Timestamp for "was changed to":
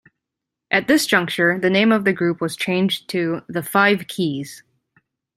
2.41-3.41